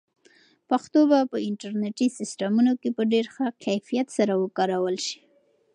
پښتو 0.69 0.99
به 1.09 1.19
په 1.31 1.37
انټرنیټي 1.49 2.07
سیسټمونو 2.19 2.71
کې 2.81 2.89
په 2.97 3.03
ډېر 3.11 3.25
ښه 3.33 3.45
کیفیت 3.65 4.07
سره 4.17 4.33
وکارول 4.43 4.95
شي. 5.05 5.19